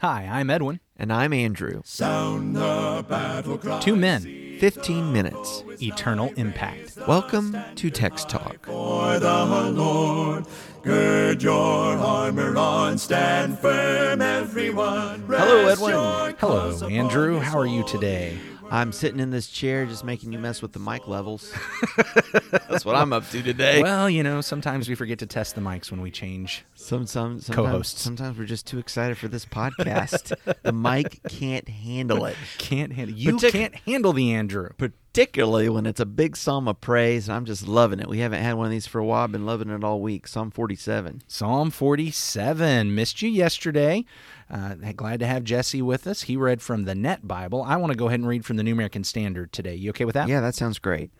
[0.00, 0.80] Hi, I'm Edwin.
[0.96, 1.82] And I'm Andrew.
[1.84, 3.80] Sound the battle cry.
[3.80, 4.22] Two men,
[4.58, 5.62] 15 minutes.
[5.82, 6.96] eternal impact.
[7.06, 8.64] Welcome to Text Talk.
[8.64, 9.44] For the
[9.74, 10.46] Lord,
[10.82, 15.20] gird your armor on, stand firm, everyone.
[15.28, 16.36] Hello, Edwin.
[16.38, 17.38] Hello, Andrew.
[17.38, 18.38] How are you today?
[18.70, 21.52] I'm sitting in this chair just making you mess with the mic levels.
[22.68, 23.82] That's what I'm up to today.
[23.82, 26.64] Well, you know, sometimes we forget to test the mics when we change.
[26.74, 28.00] some, some, sometimes, Co-hosts.
[28.00, 30.34] Sometimes we're just too excited for this podcast.
[30.62, 34.68] the mic can't handle it, Can't handle you Partic- can't handle the Andrew.
[34.78, 37.28] particularly when it's a big psalm of praise.
[37.28, 38.08] And I'm just loving it.
[38.08, 39.24] We haven't had one of these for a while.
[39.24, 40.28] I've been loving it all week.
[40.28, 41.22] Psalm 47.
[41.26, 42.94] Psalm 47.
[42.94, 44.04] Missed you yesterday.
[44.50, 46.22] Uh, glad to have Jesse with us.
[46.22, 47.62] He read from the Net Bible.
[47.62, 49.74] I want to go ahead and read from the New American Standard today.
[49.74, 50.28] You okay with that?
[50.28, 51.10] Yeah, that sounds great.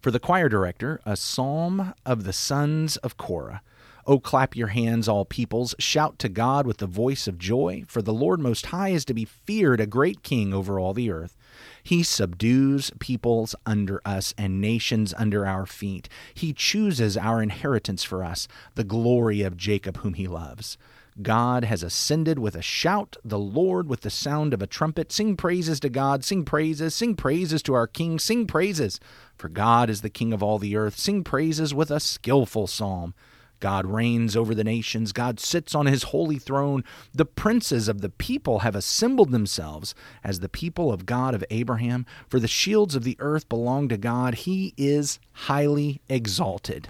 [0.00, 3.60] For the choir director, a psalm of the sons of Korah.
[4.06, 5.74] O clap your hands, all peoples.
[5.78, 7.84] Shout to God with the voice of joy.
[7.86, 11.10] For the Lord Most High is to be feared, a great king over all the
[11.10, 11.36] earth.
[11.82, 16.08] He subdues peoples under us and nations under our feet.
[16.32, 20.78] He chooses our inheritance for us, the glory of Jacob, whom he loves.
[21.22, 25.12] God has ascended with a shout, the Lord with the sound of a trumpet.
[25.12, 29.00] Sing praises to God, sing praises, sing praises to our King, sing praises.
[29.36, 30.98] For God is the King of all the earth.
[30.98, 33.14] Sing praises with a skillful psalm.
[33.60, 35.12] God reigns over the nations.
[35.12, 36.82] God sits on his holy throne.
[37.12, 42.06] The princes of the people have assembled themselves as the people of God of Abraham.
[42.26, 44.34] For the shields of the earth belong to God.
[44.34, 46.88] He is highly exalted.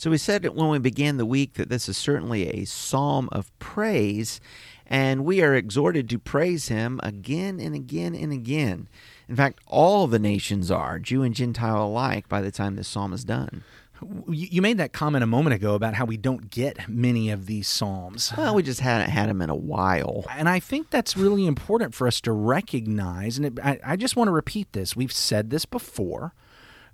[0.00, 3.52] So we said when we began the week that this is certainly a psalm of
[3.58, 4.40] praise,
[4.86, 8.88] and we are exhorted to praise him again and again and again.
[9.28, 13.12] In fact, all the nations are, Jew and Gentile alike, by the time this psalm
[13.12, 13.62] is done.
[14.26, 17.68] You made that comment a moment ago about how we don't get many of these
[17.68, 18.32] psalms.
[18.38, 20.24] Well, we just hadn't had them in a while.
[20.30, 23.36] And I think that's really important for us to recognize.
[23.36, 24.96] And it, I, I just want to repeat this.
[24.96, 26.32] We've said this before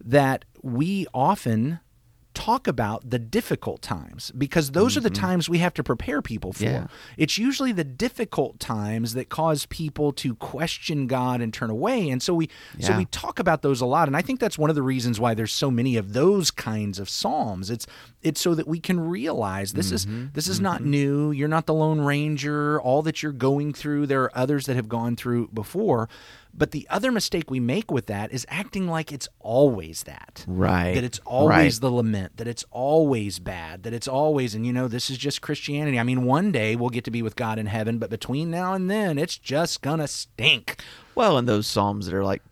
[0.05, 1.79] that we often
[2.37, 5.23] talk about the difficult times because those are the mm-hmm.
[5.23, 6.65] times we have to prepare people for.
[6.65, 6.87] Yeah.
[7.17, 12.11] It's usually the difficult times that cause people to question God and turn away.
[12.11, 14.69] And so we so we talk about those a lot and I think that's one
[14.69, 17.71] of the reasons why there's so many of those kinds of psalms.
[17.71, 17.87] It's
[18.23, 20.27] it's so that we can realize this is mm-hmm.
[20.35, 20.91] this is not mm-hmm.
[20.91, 21.31] new.
[21.31, 22.79] You're not the lone ranger.
[22.83, 26.11] All that you're going through, there are others that have gone through before.
[26.59, 30.45] But the other mistake we make with that is acting like it's always that.
[30.47, 30.95] Right.
[30.95, 31.81] That it's always Right.
[31.81, 35.43] the lament, that it's always bad, that it's always, and you know, this is just
[35.43, 35.99] Christianity.
[35.99, 38.73] I mean, one day we'll get to be with God in heaven, but between now
[38.73, 40.81] and then, it's just gonna stink.
[41.15, 42.43] Well, and those psalms that are like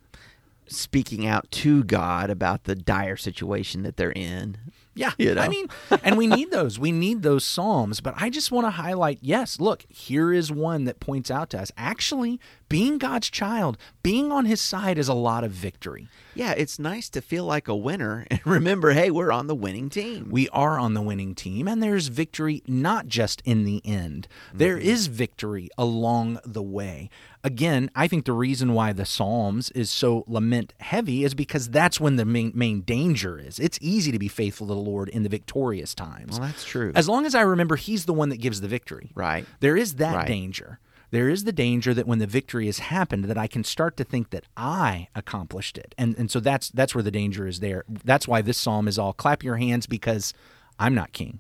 [0.67, 4.57] speaking out to God about the dire situation that they're in.
[4.95, 5.13] Yeah.
[5.19, 5.43] You know?
[5.43, 5.67] I mean,
[6.03, 6.79] and we need those.
[6.79, 8.01] We need those Psalms.
[8.01, 11.61] But I just want to highlight yes, look, here is one that points out to
[11.61, 16.09] us actually, being God's child, being on his side is a lot of victory.
[16.35, 19.91] Yeah, it's nice to feel like a winner and remember, hey, we're on the winning
[19.91, 20.29] team.
[20.31, 24.27] We are on the winning team, and there's victory not just in the end.
[24.53, 24.89] There mm-hmm.
[24.89, 27.11] is victory along the way.
[27.45, 32.01] Again, I think the reason why the Psalms is so lament heavy is because that's
[32.01, 33.59] when the main, main danger is.
[33.59, 36.39] It's easy to be faithful to the Lord in the victorious times.
[36.39, 36.93] Well, that's true.
[36.95, 39.11] As long as I remember He's the one that gives the victory.
[39.15, 39.47] Right.
[39.61, 40.27] There is that Right.
[40.29, 40.79] danger.
[41.11, 44.05] There is the danger that when the victory has happened, that I can start to
[44.05, 47.61] think that I accomplished it, and and so that's that's where the danger is.
[47.61, 47.85] There.
[47.89, 50.35] That's why this psalm is all clap your hands because
[50.79, 51.39] I'm not king.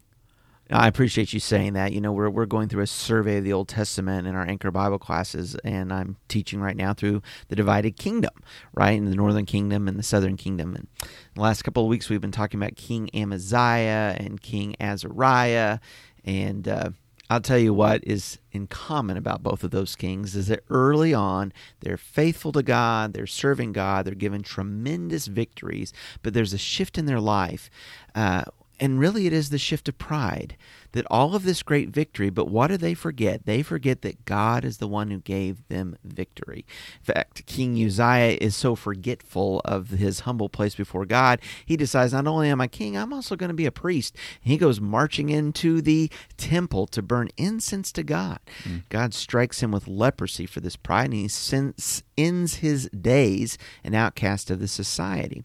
[0.70, 1.92] I appreciate you saying that.
[1.92, 4.70] You know, we're we're going through a survey of the Old Testament in our Anchor
[4.70, 8.32] Bible classes, and I'm teaching right now through the divided kingdom,
[8.72, 10.74] right, in the Northern Kingdom and the Southern Kingdom.
[10.74, 10.88] And
[11.34, 15.80] the last couple of weeks, we've been talking about King Amaziah and King Azariah,
[16.24, 16.90] and uh,
[17.28, 21.12] I'll tell you what is in common about both of those kings is that early
[21.12, 25.92] on they're faithful to God, they're serving God, they're given tremendous victories,
[26.22, 27.70] but there's a shift in their life.
[28.14, 28.44] Uh,
[28.80, 30.56] and really, it is the shift of pride
[30.94, 33.46] that all of this great victory, but what do they forget?
[33.46, 36.64] They forget that God is the one who gave them victory.
[37.00, 42.12] In fact, King Uzziah is so forgetful of his humble place before God, he decides,
[42.12, 44.16] not only am I king, I'm also going to be a priest.
[44.40, 48.38] He goes marching into the temple to burn incense to God.
[48.62, 48.78] Hmm.
[48.88, 53.94] God strikes him with leprosy for this pride, and he sins, ends his days an
[53.94, 55.44] outcast of the society.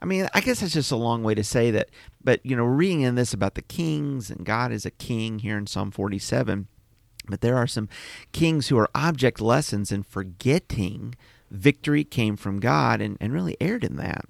[0.00, 1.88] I mean, I guess that's just a long way to say that.
[2.22, 5.56] But, you know, reading in this about the kings and God is a king here
[5.56, 6.66] in Psalm 47,
[7.28, 7.88] but there are some
[8.32, 11.14] kings who are object lessons in forgetting
[11.50, 14.24] victory came from God and, and really erred in that.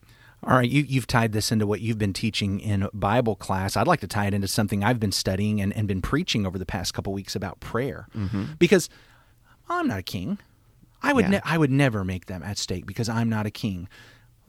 [0.44, 3.76] All right, you, you've tied this into what you've been teaching in Bible class.
[3.76, 6.58] I'd like to tie it into something I've been studying and, and been preaching over
[6.58, 8.06] the past couple weeks about prayer.
[8.14, 8.44] Mm-hmm.
[8.58, 8.88] Because
[9.68, 10.38] I'm not a king.
[11.02, 11.30] I would Yeah.
[11.30, 13.88] ne- I would never make them at stake because I'm not a king.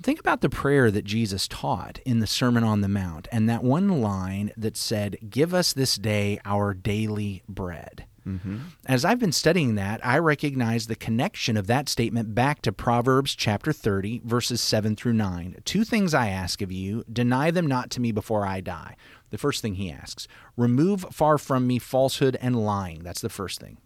[0.02, 3.64] Think about the prayer that Jesus taught in the Sermon on the Mount and that
[3.64, 8.06] one line that said, Give us this day our daily bread.
[8.28, 8.58] Mm-hmm.
[8.86, 13.34] As I've been studying that, I recognize the connection of that statement back to Proverbs
[13.34, 15.62] chapter 30, verses 7 through 9.
[15.64, 18.98] Two things I ask of you, deny them not to me before I die.
[19.30, 20.28] The first thing he asks,
[20.58, 23.04] remove far from me falsehood and lying.
[23.04, 23.78] That's the first thing.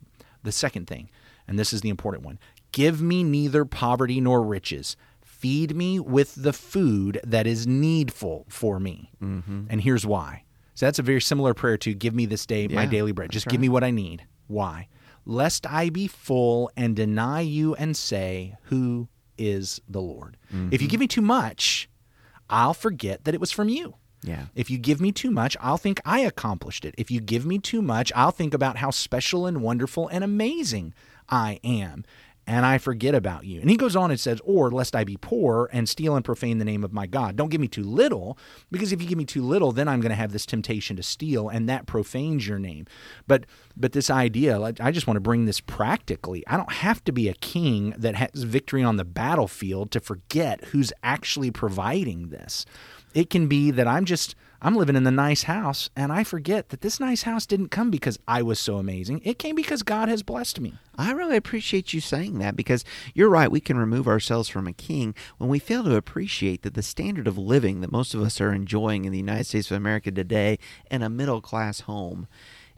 [0.44, 1.10] The second thing,
[1.48, 2.40] and this is the important one,
[2.72, 4.98] give me neither poverty nor riches.
[5.42, 9.12] Feed me with the food that is needful for me.
[9.22, 9.64] Mm-hmm.
[9.70, 10.44] And here's why.
[10.76, 13.32] So that's a very similar prayer to give me this day my daily bread.
[13.32, 13.64] Just that's give right.
[13.64, 14.26] me what I need.
[14.46, 14.88] Why?
[15.26, 19.08] Lest I be full and deny you and say, Who
[19.38, 20.38] is the Lord?
[20.72, 21.90] If you give me too much,
[22.50, 23.96] I'll forget that it was from you.
[24.24, 24.46] Yeah.
[24.54, 26.94] If you give me too much, I'll think I accomplished it.
[26.98, 30.94] If you give me too much, I'll think about how special and wonderful and amazing
[31.28, 32.06] I am.
[32.48, 33.62] And I forget about you.
[33.62, 36.58] And he goes on and says, Or lest I be poor and steal and profane
[36.58, 37.36] the name of my God.
[37.36, 38.38] Don't give me too little,
[38.72, 41.04] because if you give me too little, then I'm going to have this temptation to
[41.04, 42.88] steal, and that profanes your name.
[43.28, 43.46] But
[43.78, 46.44] but this idea, I just want to bring this practically.
[46.48, 50.66] I don't have to be a king that has victory on the battlefield to forget
[50.66, 52.66] who's actually providing this.
[53.14, 56.70] It can be that I'm just I'm living in the nice house and I forget
[56.70, 59.22] that this nice house didn't come because I was so amazing.
[59.24, 60.76] It came because God has blessed me.
[60.96, 62.86] I really appreciate you saying that because
[63.16, 63.50] you're right.
[63.50, 67.28] We can remove ourselves from a king when we fail to appreciate that the standard
[67.28, 70.60] of living that most of us are enjoying in the United States of America today
[70.92, 72.28] in a middle class home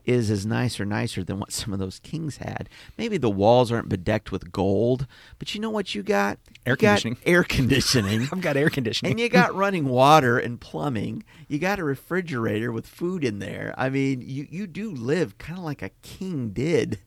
[0.06, 2.68] is as nice or nicer than what some of those kings had.
[2.98, 5.08] Maybe the walls aren't bedecked with gold,
[5.40, 6.40] but you know what you got?
[6.66, 7.18] Air You got conditioning.
[7.26, 8.22] Air conditioning.
[8.32, 9.12] I've got air conditioning.
[9.14, 11.24] And you got running water and plumbing.
[11.48, 13.74] You got a refrigerator with food in there.
[13.78, 17.00] I mean, you, you do live kind of like a king did.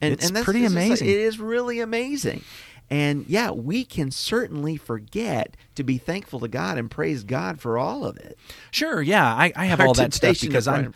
[0.00, 1.08] And, It's and that's pretty is like- amazing.
[1.08, 2.42] it is really amazing.
[2.90, 7.78] And yeah, we can certainly forget to be thankful to God and praise God for
[7.78, 8.38] all of it.
[8.70, 10.92] Sure, yeah, I, I have Our all that stuff because I'm.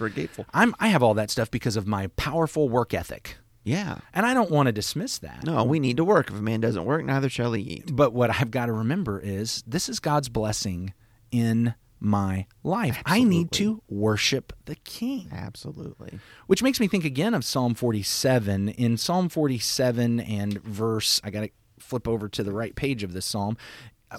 [0.52, 3.36] I'm I have all that stuff because of my powerful work ethic.
[3.66, 3.98] Yeah.
[4.14, 5.42] And I don't want to dismiss that.
[5.44, 6.30] No, we need to work.
[6.30, 7.96] If a man doesn't work, neither shall he eat.
[7.96, 10.94] But what I've got to remember is this is God's blessing
[11.32, 13.02] in my life.
[13.04, 15.30] I need to worship the King.
[15.32, 16.20] Absolutely.
[16.46, 18.68] Which makes me think again of Psalm 47.
[18.68, 21.50] In Psalm 47 and verse, I got to
[21.86, 23.56] flip over to the right page of this psalm.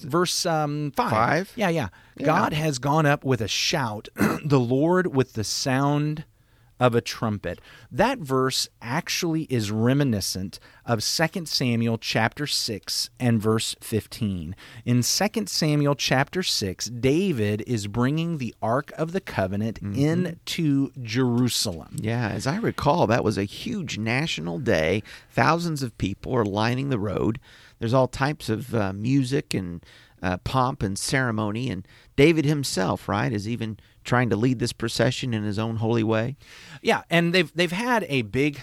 [0.02, 1.10] Verse um, 5.
[1.10, 1.52] Five?
[1.56, 1.90] Yeah, yeah.
[2.22, 4.10] God has gone up with a shout,
[4.44, 6.26] the Lord with the sound
[6.80, 7.60] of a trumpet.
[7.92, 14.56] That verse actually is reminiscent of 2 Samuel chapter 6 and verse 15.
[14.86, 15.04] In 2
[15.48, 21.96] Samuel chapter 6, David is bringing the Ark of the Covenant into Jerusalem.
[22.00, 25.04] Yeah, as I recall, that was a huge national day.
[25.32, 27.40] Thousands of people are lining the road.
[27.80, 29.86] There's all types of uh, music and
[30.22, 31.70] uh, pomp and ceremony.
[31.70, 33.78] And David himself, right, is even
[34.08, 36.36] trying to lead this procession in his own holy way.
[36.82, 38.62] Yeah, and they've they've had a big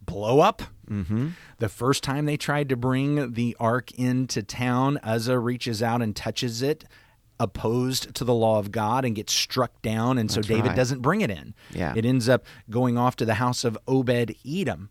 [0.00, 0.62] blow up.
[0.88, 1.28] Mm-hmm.
[1.58, 6.14] The first time they tried to bring the ark into town, Uzzah reaches out and
[6.14, 6.84] touches it,
[7.40, 10.76] opposed to the law of God, and gets struck down, and so That's David right.
[10.76, 11.54] doesn't bring it in.
[11.72, 11.94] Yeah.
[11.96, 14.90] it ends up going off to the house of Obed Edom.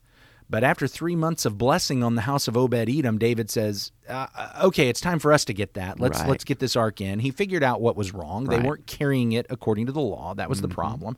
[0.54, 4.28] But after three months of blessing on the house of Obed Edom, David says, uh,
[4.62, 6.00] "Okay, it's time for us to get that.
[6.00, 6.30] Let's Right.
[6.30, 8.44] let's get this ark in." He figured out what was wrong.
[8.44, 10.36] They weren't carrying it according to the law.
[10.36, 11.18] That was the problem.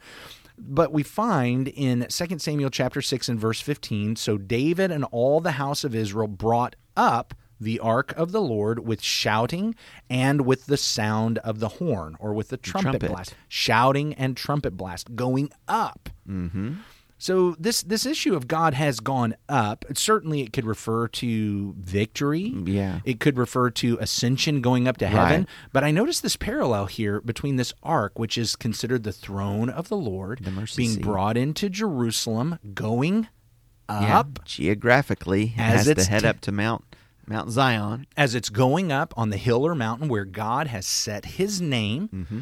[0.58, 5.42] But we find in 2 Samuel chapter 6 and verse 15, so David and all
[5.42, 9.76] the house of Israel brought up the ark of the Lord with shouting
[10.10, 13.12] and with the sound of the horn or with the trumpet, trumpet.
[13.12, 16.10] blast, shouting and trumpet blast going up.
[16.26, 16.76] Mm-hmm.
[17.18, 19.86] So this this issue of God has gone up.
[19.96, 22.54] Certainly, it could refer to victory.
[22.66, 23.00] Yeah.
[23.06, 25.42] It could refer to ascension, going up to heaven.
[25.42, 25.50] Right.
[25.72, 29.88] But I notice this parallel here between this ark, which is considered the throne of
[29.88, 31.02] the Lord, The being seat.
[31.02, 33.30] brought into Jerusalem, going
[33.90, 36.84] Yeah, up geographically, As to it's head t- up to Mount
[37.28, 38.06] Mount Zion.
[38.18, 42.10] as it's going up on the hill or mountain where God has set his name.
[42.14, 42.40] Mm-hmm.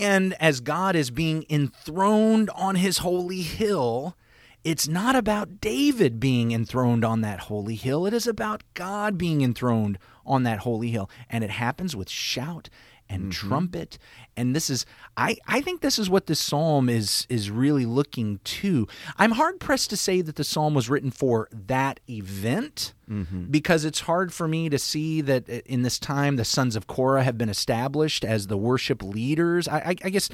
[0.00, 4.16] And as God is being enthroned on his holy hill,
[4.64, 8.06] it's not about David being enthroned on that holy hill.
[8.06, 9.98] It is about God being enthroned
[10.30, 11.10] on that holy hill.
[11.28, 12.70] And it happens with shout
[13.10, 13.48] and mm-hmm.
[13.48, 13.98] trumpet.
[14.36, 18.38] And this is I, I think this is what this psalm is is really looking
[18.44, 18.86] to.
[19.18, 23.46] I'm hard pressed to say that the psalm was written for that event mm-hmm.
[23.46, 27.24] because it's hard for me to see that in this time the sons of Korah
[27.24, 29.66] have been established as the worship leaders.
[29.68, 30.30] I, I, I guess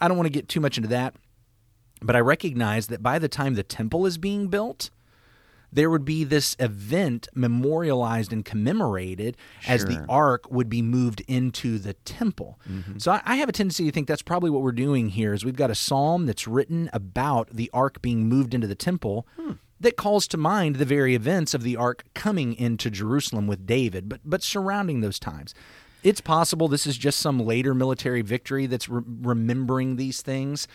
[0.00, 1.16] I don't want to get too much into that,
[2.00, 4.90] but I recognize that by the time the temple is being built,
[5.72, 9.36] there would be this event memorialized and commemorated
[9.66, 12.60] as the ark would be moved into the temple.
[12.68, 12.98] Mm-hmm.
[12.98, 15.44] So I, I have a tendency to think that's probably what we're doing here is
[15.44, 19.52] we've got a psalm that's written about the ark being moved into the temple hmm.
[19.80, 24.08] that calls to mind the very events of the ark coming into Jerusalem with David,
[24.08, 25.54] but but surrounding those times.
[26.02, 30.66] It's possible this is just some later military victory that's re- remembering these things.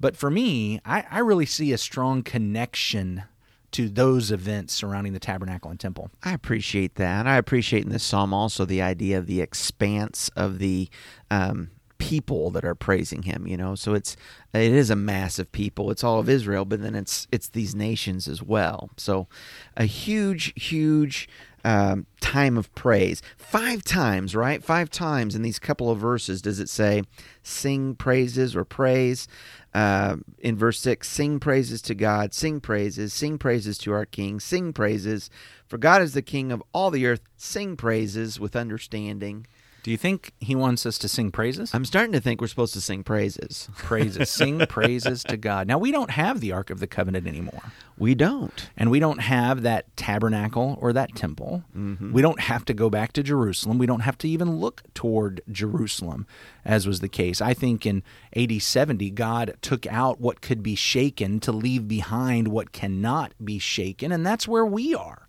[0.00, 3.24] But for me, I, I really see a strong connection
[3.72, 6.10] to those events surrounding the tabernacle and temple.
[6.22, 7.26] I appreciate that.
[7.26, 10.88] I appreciate in this psalm also the idea of the expanse of the
[11.30, 13.46] um, people that are praising him.
[13.46, 14.16] You know, so it's
[14.52, 15.90] it is a massive people.
[15.90, 18.90] It's all of Israel, but then it's it's these nations as well.
[18.96, 19.28] So
[19.76, 21.28] a huge, huge
[21.64, 23.22] um, time of praise.
[23.36, 24.62] Five times, right?
[24.62, 27.02] Five times in these couple of verses does it say
[27.42, 29.28] sing praises or praise.
[29.72, 34.40] Uh, in verse 6, sing praises to God, sing praises, sing praises to our King,
[34.40, 35.30] sing praises.
[35.66, 39.46] For God is the King of all the earth, sing praises with understanding.
[39.82, 41.74] Do you think he wants us to sing praises?
[41.74, 43.68] I'm starting to think we're supposed to sing praises.
[43.76, 45.66] praises, sing praises to God.
[45.66, 47.72] Now we don't have the Ark of the Covenant anymore.
[47.96, 48.70] We don't.
[48.76, 51.64] and we don't have that tabernacle or that temple.
[51.76, 52.12] Mm-hmm.
[52.12, 53.78] We don't have to go back to Jerusalem.
[53.78, 56.26] We don't have to even look toward Jerusalem,
[56.64, 57.40] as was the case.
[57.40, 58.02] I think in
[58.34, 63.58] AD 70, God took out what could be shaken to leave behind what cannot be
[63.58, 65.28] shaken, and that's where we are.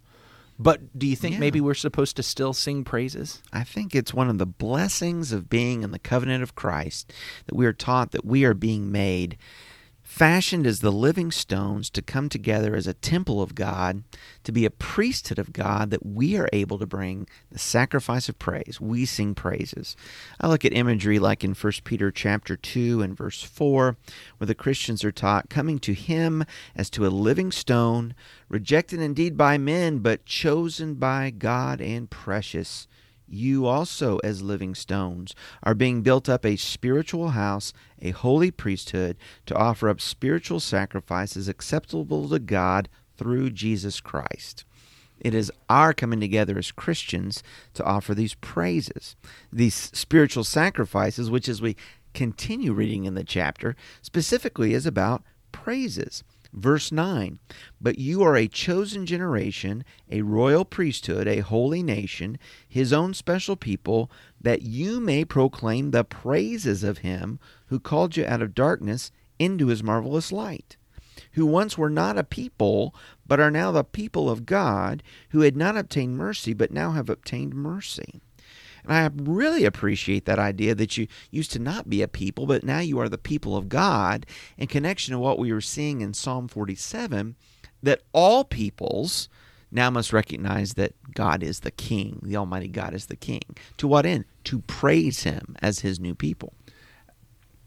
[0.62, 1.40] But do you think Yeah.
[1.40, 3.42] maybe we're supposed to still sing praises?
[3.52, 7.12] I think it's one of the blessings of being in the covenant of Christ
[7.48, 9.38] that we are taught that we are being made
[10.12, 14.04] fashioned as the living stones to come together as a temple of God,
[14.44, 18.38] to be a priesthood of God, that we are able to bring the sacrifice of
[18.38, 18.78] praise.
[18.82, 19.96] We sing praises.
[20.40, 23.96] I look at imagery like in 1 Peter chapter 2 and verse 4,
[24.38, 26.44] where the Christians are taught coming to him
[26.76, 28.14] as to a living stone,
[28.50, 32.86] rejected indeed by men, but chosen by God and precious
[33.32, 35.34] you also, as living stones,
[35.64, 41.48] are being built up a spiritual house, a holy priesthood, to offer up spiritual sacrifices
[41.48, 44.66] acceptable to God through Jesus Christ.
[45.20, 47.44] It is our coming together as Christians
[47.76, 49.16] to offer these praises,
[49.54, 51.76] these spiritual sacrifices, which, as we
[52.14, 56.24] continue reading in the chapter, specifically is about praises.
[56.54, 57.40] Verse 9
[57.80, 63.56] But you are a chosen generation, a royal priesthood, a holy nation, his own special
[63.56, 69.12] people, that you may proclaim the praises of him who called you out of darkness
[69.40, 70.78] into his marvelous light
[71.34, 72.94] who once were not a people,
[73.26, 77.10] but are now the people of God, who had not obtained mercy, but now have
[77.10, 78.22] obtained mercy.
[78.84, 82.64] And I really appreciate that idea that you used to not be a people, but
[82.64, 84.26] now you are the people of God,
[84.58, 87.36] in connection to what we were seeing in Psalm 47,
[87.84, 89.30] that all peoples
[89.72, 93.42] now must recognize that God is the King, the Almighty God is the King.
[93.78, 94.26] To what end?
[94.46, 96.54] To praise Him as His new people.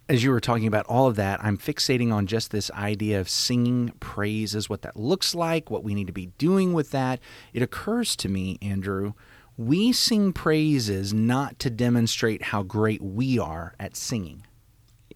[0.09, 3.29] as you were talking about all of that, I'm fixating on just this idea of
[3.29, 7.21] singing praises, what that looks like, what we need to be doing with that.
[7.55, 9.15] It occurs to me, Andrew,
[9.57, 14.45] we sing praises not to demonstrate how great we are at singing.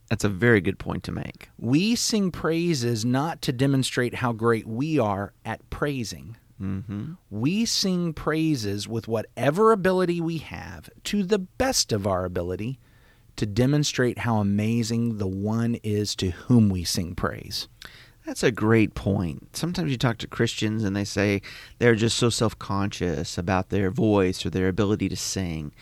[0.09, 1.49] That's a very good point to make.
[1.59, 6.37] We sing praises not to demonstrate how great we are at praising.
[6.61, 7.13] Mm-hmm.
[7.31, 12.81] We sing praises with whatever ability we have to the best of our ability
[13.37, 17.69] to demonstrate how amazing the one is to whom we sing praise.
[18.29, 19.57] That's a great point.
[19.57, 21.41] Sometimes you talk to Christians and they say
[21.79, 25.73] they're just so self conscious about their voice or their ability to sing.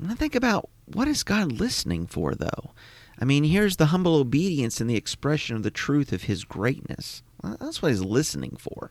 [0.00, 2.72] And I think about what is God listening for, though?
[3.20, 7.22] I mean, here's the humble obedience and the expression of the truth of His greatness.
[7.44, 8.90] Well, that's what He's listening for.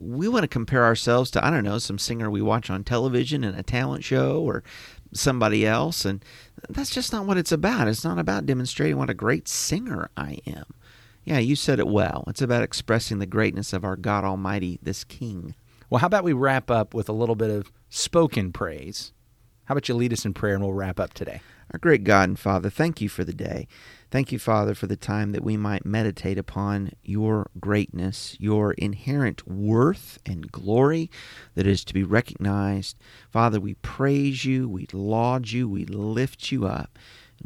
[0.00, 3.44] We want to compare ourselves to, I don't know, some singer we watch on television
[3.44, 4.64] in a talent show or
[5.12, 6.04] somebody else.
[6.04, 6.24] And
[6.68, 7.86] that's just not what it's about.
[7.86, 10.74] It's not about demonstrating what a great singer I am.
[11.26, 12.22] Yeah, you said it well.
[12.28, 15.56] It's about expressing the greatness of our God Almighty, this King.
[15.90, 19.12] Well, how about we wrap up with a little bit of spoken praise?
[19.64, 21.40] How about you lead us in prayer and we'll wrap up today?
[21.72, 23.66] Our great God and Father, thank you for the day.
[24.08, 29.48] Thank you, Father, for the time that we might meditate upon your greatness, your inherent
[29.48, 31.10] worth and glory
[31.56, 32.96] that is to be recognized.
[33.32, 36.96] Father, we praise you, we laud you, we lift you up.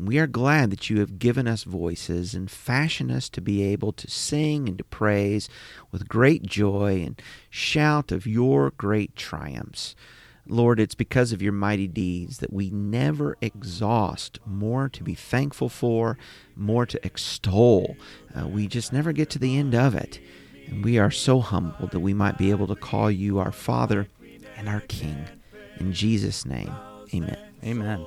[0.07, 3.93] We are glad that you have given us voices and fashioned us to be able
[3.93, 5.49] to sing and to praise
[5.91, 9.95] with great joy and shout of your great triumphs.
[10.47, 15.69] Lord, it's because of your mighty deeds that we never exhaust more to be thankful
[15.69, 16.19] for,
[16.57, 17.97] more to extol.
[18.35, 20.19] Uh, we just never get to the end of it.
[20.67, 24.09] And we are so humbled that we might be able to call you our Father
[24.57, 25.25] and our King.
[25.79, 26.73] In Jesus' name,
[27.15, 27.39] amen.
[27.65, 28.07] Amen.